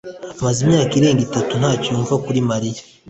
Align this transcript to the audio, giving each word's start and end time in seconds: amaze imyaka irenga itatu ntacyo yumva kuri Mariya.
amaze 0.39 0.59
imyaka 0.65 0.93
irenga 0.99 1.21
itatu 1.27 1.51
ntacyo 1.61 1.87
yumva 1.89 2.13
kuri 2.25 2.39
Mariya. 2.49 2.81